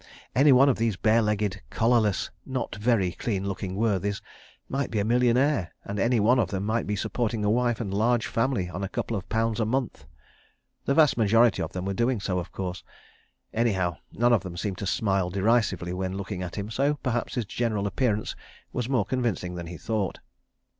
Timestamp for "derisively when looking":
15.29-16.41